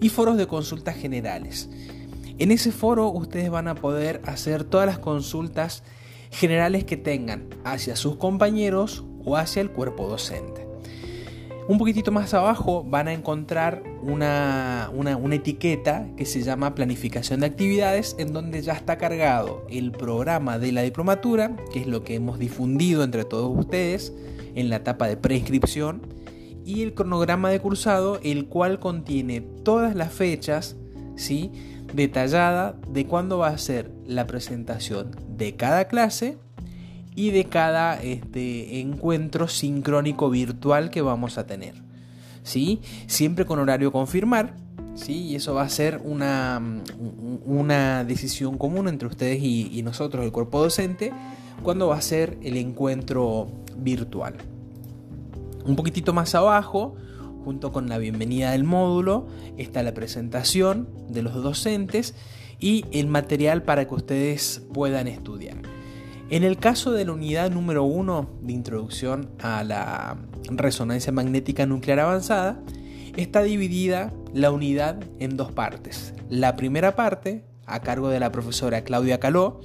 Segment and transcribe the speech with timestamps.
[0.00, 1.68] y foros de consultas generales.
[2.38, 5.84] En ese foro ustedes van a poder hacer todas las consultas
[6.30, 10.73] generales que tengan hacia sus compañeros o hacia el cuerpo docente.
[11.66, 14.90] Un poquitito más abajo van a encontrar una,
[15.32, 20.72] etiqueta que se llama planificación de actividades en donde ya está cargado el programa de
[20.72, 24.12] la diplomatura, que es lo que hemos difundido entre todos ustedes
[24.54, 26.02] en la etapa de preinscripción,
[26.66, 30.76] y el cronograma de cursado, el cual contiene todas las fechas,
[31.16, 31.50] ¿sí?
[31.94, 36.36] detallada de cuándo va a ser la presentación de cada clase
[37.16, 41.74] y de cada este, encuentro sincrónico virtual que vamos a tener.
[42.42, 42.80] ¿sí?
[43.06, 44.54] Siempre con horario confirmar.
[44.94, 45.22] ¿sí?
[45.26, 46.60] Y eso va a ser una,
[47.44, 51.12] una decisión común entre ustedes y, nosotros, el cuerpo docente,
[51.62, 54.36] cuando va a ser el encuentro virtual.
[55.64, 56.94] Un poquitito más abajo,
[57.44, 59.26] junto con la bienvenida del módulo,
[59.56, 62.14] está la presentación de los docentes
[62.58, 65.73] y el material para que ustedes puedan estudiar.
[66.30, 72.00] En el caso de la unidad número 1 de introducción a la resonancia magnética nuclear
[72.00, 72.58] avanzada,
[73.16, 76.14] está dividida la unidad en dos partes.
[76.30, 79.60] La primera parte, a cargo de la profesora Claudia Caló,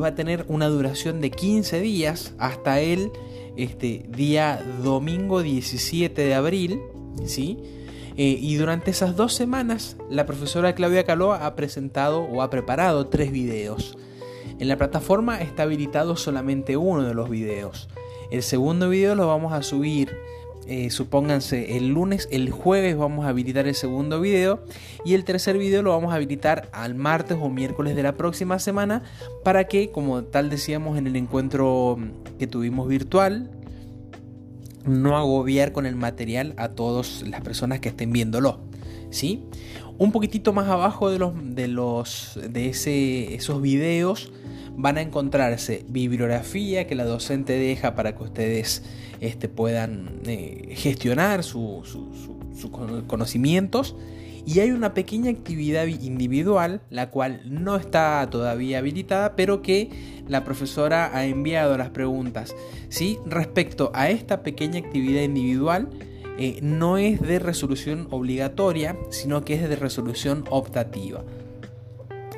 [0.00, 3.10] va a tener una duración de 15 días hasta el
[3.56, 6.80] este, día domingo 17 de abril,
[7.24, 7.58] ¿sí?
[8.16, 13.08] Eh, y durante esas dos semanas, la profesora Claudia Caló ha presentado o ha preparado
[13.08, 13.96] tres videos
[14.58, 17.88] en la plataforma está habilitado solamente uno de los videos.
[18.30, 20.16] El segundo video lo vamos a subir,
[20.66, 24.60] eh, supónganse, el lunes, el jueves vamos a habilitar el segundo video
[25.04, 28.58] y el tercer video lo vamos a habilitar al martes o miércoles de la próxima
[28.58, 29.02] semana
[29.44, 31.96] para que, como tal decíamos en el encuentro
[32.38, 33.50] que tuvimos virtual,
[34.84, 38.60] no agobiar con el material a todas las personas que estén viéndolo.
[39.10, 39.44] ¿sí?
[39.98, 44.32] Un poquitito más abajo de los de los de ese, esos videos
[44.76, 48.84] van a encontrarse bibliografía que la docente deja para que ustedes
[49.20, 51.98] este, puedan eh, gestionar sus
[53.08, 53.96] conocimientos.
[54.46, 59.90] Y hay una pequeña actividad individual, la cual no está todavía habilitada, pero que
[60.26, 62.54] la profesora ha enviado las preguntas.
[62.88, 63.18] ¿sí?
[63.26, 65.90] Respecto a esta pequeña actividad individual,
[66.38, 71.24] eh, no es de resolución obligatoria, sino que es de resolución optativa.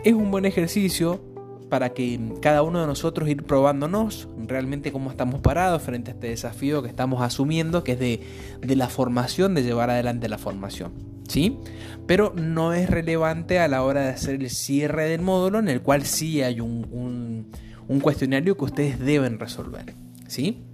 [0.05, 1.21] Es un buen ejercicio
[1.69, 6.29] para que cada uno de nosotros ir probándonos realmente cómo estamos parados frente a este
[6.29, 10.93] desafío que estamos asumiendo, que es de, la formación, de llevar adelante la formación.
[11.29, 11.59] ¿Sí?
[12.07, 15.81] Pero no es relevante a la hora de hacer el cierre del módulo, en el
[15.83, 17.47] cual sí hay un,
[17.87, 19.95] un cuestionario que ustedes deben resolver.
[20.27, 20.65] ¿Sí?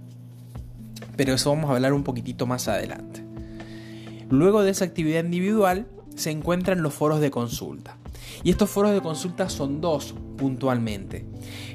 [1.17, 3.23] Pero eso vamos a hablar un poquitito más adelante.
[4.29, 7.97] Luego de esa actividad individual se encuentran los foros de consulta.
[8.43, 11.25] Y estos foros de consulta son dos puntualmente.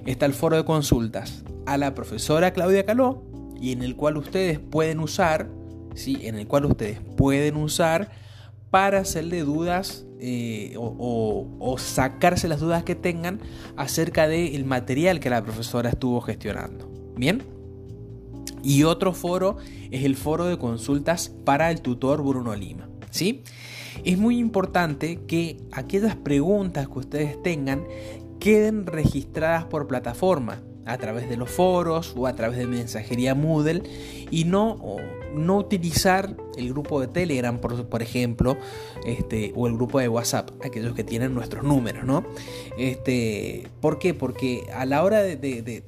[0.06, 3.24] Está el foro de consultas a la profesora Claudia Caló
[3.60, 5.48] y en el cual ustedes pueden usar,
[5.94, 6.18] ¿sí?
[6.22, 8.10] en el cual ustedes pueden usar
[8.70, 13.40] para hacerle dudas eh, o, sacarse las dudas que tengan
[13.76, 16.88] acerca del material que la profesora estuvo gestionando.
[17.16, 17.51] Bien.
[18.62, 19.56] Y otro foro
[19.90, 22.88] es el foro de consultas para el tutor Bruno Lima.
[23.10, 23.42] ¿sí?
[24.04, 27.84] Es muy importante que aquellas preguntas que ustedes tengan
[28.40, 33.82] queden registradas por plataforma a través de los foros o a través de mensajería Moodle
[34.30, 34.96] y no,
[35.34, 38.56] no utilizar el grupo de Telegram, por, por, ejemplo,
[39.06, 42.24] este, o el grupo de WhatsApp, aquellos que tienen nuestros números, ¿no?
[42.76, 44.14] Este, ¿Por qué?
[44.14, 45.36] Porque a la hora de,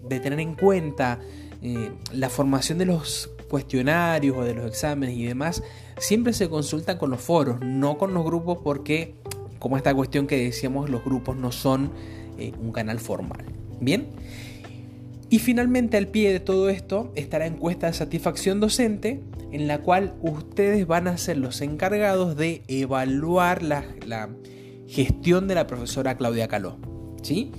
[0.09, 1.21] tener en cuenta
[1.65, 5.63] eh, la formación de los cuestionarios o de los exámenes y demás,
[5.97, 9.15] siempre se consultan con los foros, no con los grupos, porque,
[9.59, 11.91] como esta cuestión que decíamos, los grupos no son
[12.39, 13.47] eh, un canal formal.
[13.81, 14.09] Bien.
[15.31, 19.79] Y finalmente al pie de todo esto está la encuesta de satisfacción docente en la
[19.79, 23.85] cual ustedes van a ser los encargados de evaluar la,
[24.87, 26.77] gestión de la profesora Claudia Caló.
[27.23, 27.53] ¿sí?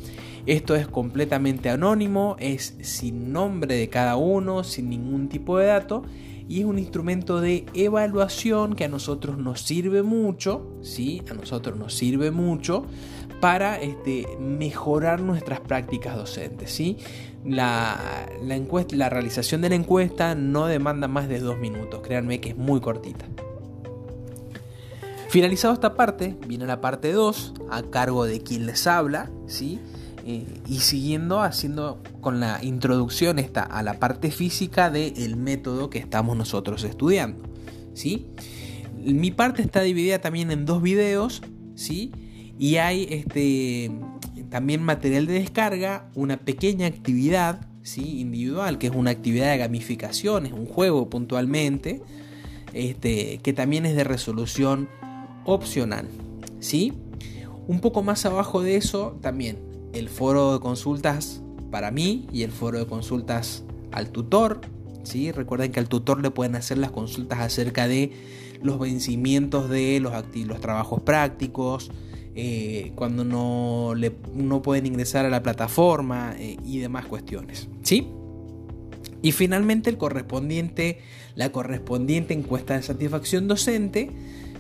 [0.46, 6.04] Esto es completamente anónimo, es sin nombre de cada uno, sin ningún tipo de dato
[6.48, 11.24] y es un instrumento de evaluación que a nosotros nos sirve mucho, ¿sí?
[11.30, 12.86] A nosotros nos sirve mucho
[13.42, 16.98] para este, mejorar nuestras prácticas docentes, ¿sí?
[17.44, 22.50] La, encuesta, la realización de la encuesta no demanda más de dos minutos, créanme que
[22.50, 23.26] es muy cortita.
[25.30, 29.80] Finalizado esta parte, viene la parte 2, a cargo de quien les habla, ¿sí?
[30.26, 36.36] Y siguiendo haciendo con la introducción esta a la parte física del método que estamos
[36.36, 37.44] nosotros estudiando.
[37.94, 38.26] ¿sí?
[39.04, 41.44] Mi parte está dividida también en dos videos,
[41.76, 42.12] ¿sí?
[42.58, 43.92] y hay este,
[44.50, 48.20] también material de descarga, una pequeña actividad ¿sí?
[48.20, 52.02] individual, que es una actividad de gamificación, es un juego puntualmente,
[52.74, 54.90] este, que también es de resolución
[55.44, 56.08] opcional.
[56.60, 56.94] ¿sí?
[57.68, 62.52] Un poco más abajo de eso también el foro de consultas para mí y el
[62.52, 64.62] foro de consultas al tutor.
[65.04, 65.32] ¿sí?
[65.32, 68.12] Recuerden que al tutor le pueden hacer las consultas acerca de
[68.62, 70.14] los vencimientos de los,
[70.46, 71.92] los trabajos prácticos,
[72.36, 77.70] eh, cuando no, le, no, pueden ingresar a la plataforma eh, y demás cuestiones.
[77.84, 78.08] ¿sí?
[79.22, 81.00] Y finalmente el correspondiente,
[81.36, 84.12] la correspondiente encuesta de satisfacción docente,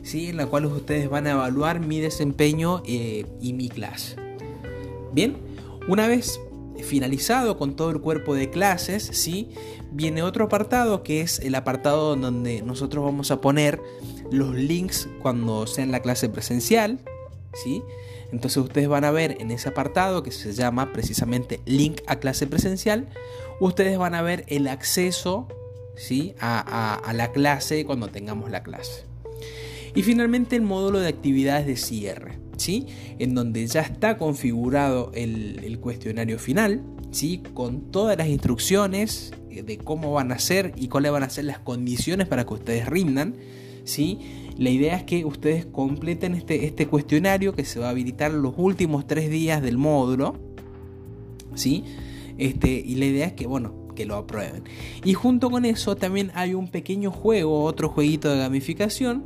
[0.03, 0.29] ¿sí?
[0.29, 4.25] en la cual ustedes van a evaluar mi desempeño eh, y mi clase.
[5.13, 5.37] Bien,
[5.87, 6.39] una vez
[6.83, 9.49] finalizado con todo el cuerpo de clases, ¿sí?
[9.91, 13.81] viene otro apartado que es el apartado donde nosotros vamos a poner
[14.31, 16.99] los links cuando sea en la clase presencial.
[17.53, 17.81] ¿sí?
[18.31, 22.47] Entonces ustedes van a ver en ese apartado que se llama precisamente link a clase
[22.47, 23.07] presencial,
[23.59, 25.47] ustedes van a ver el acceso
[25.95, 26.35] ¿sí?
[26.39, 29.05] a, a la clase cuando tengamos la clase.
[29.95, 32.45] Y finalmente el módulo de actividades de cierre.
[32.57, 32.88] ¿sí?
[33.19, 36.81] En donde ya está configurado el, cuestionario final,
[37.12, 37.44] ¿sí?
[37.53, 41.59] Con todas las instrucciones de cómo van a ser y cuáles van a ser las
[41.59, 43.36] condiciones para que ustedes rindan,
[43.83, 44.19] ¿sí?
[44.57, 48.53] La idea es que ustedes completen este, este cuestionario que se va a habilitar los
[48.57, 50.36] últimos tres días del módulo,
[51.56, 51.83] ¿sí?
[52.38, 54.63] Este, y la idea es que, bueno, que lo aprueben.
[55.03, 59.24] Y junto con eso también hay un pequeño juego, otro jueguito de gamificación,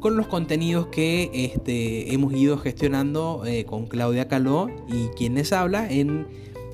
[0.00, 5.90] con los contenidos que este, hemos ido gestionando eh, con Claudia Caló y quienes habla
[5.90, 6.26] en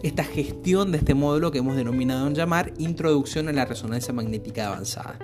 [0.02, 4.68] esta gestión de este módulo que hemos denominado en llamar Introducción a la Resonancia Magnética
[4.68, 5.18] Avanzada.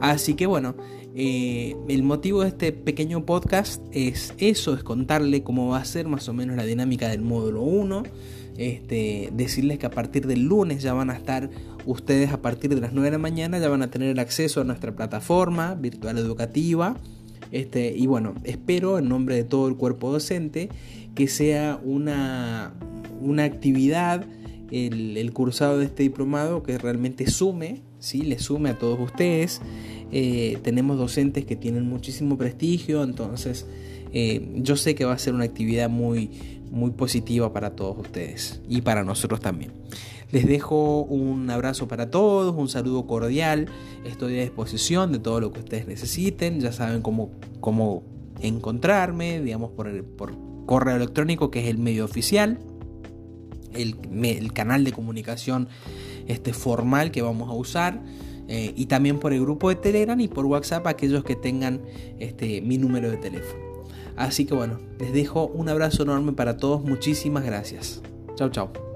[0.00, 0.74] Así que bueno,
[1.14, 6.08] eh, el motivo de este pequeño podcast es eso, es contarle cómo va a ser
[6.08, 8.02] más o menos la dinámica del módulo 1.
[8.56, 11.48] Este, decirles que a partir del lunes ya van a estar
[11.86, 14.64] ustedes a partir de las 9 de la mañana, ya van a tener acceso a
[14.64, 16.96] nuestra plataforma virtual educativa.
[17.50, 20.68] Este, y bueno, espero en nombre de todo el cuerpo docente
[21.14, 22.72] que sea una,
[23.20, 24.24] una actividad,
[24.70, 28.22] el, cursado de este diplomado que realmente sume, ¿sí?
[28.22, 29.60] le sume a todos ustedes.
[30.10, 33.66] Eh, tenemos docentes que tienen muchísimo prestigio, entonces
[34.14, 36.30] eh, yo sé que va a ser una actividad muy,
[36.72, 39.72] muy positiva para todos ustedes y para nosotros también.
[40.32, 43.66] Les dejo un abrazo para todos, un saludo cordial.
[44.04, 46.58] Estoy a disposición de todo lo que ustedes necesiten.
[46.58, 48.02] Ya saben cómo, cómo
[48.40, 52.58] encontrarme, digamos, por, el, por correo electrónico, que es el medio oficial.
[53.74, 55.68] El, el canal de comunicación
[56.26, 58.02] este, formal que vamos a usar.
[58.48, 61.82] Eh, y también por el grupo de Telegram y por WhatsApp aquellos que tengan
[62.18, 63.71] este, mi número de teléfono.
[64.16, 68.02] Así que bueno, les dejo un abrazo enorme para todos, muchísimas gracias.
[68.36, 68.91] Chao, chao.